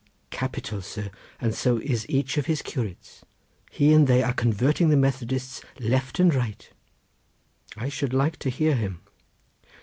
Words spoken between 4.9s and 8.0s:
Methodists left and right." "I